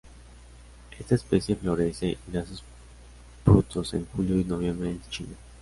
[0.99, 2.63] Esta especie florece y da sus
[3.45, 5.35] frutos en julio y noviembre en China.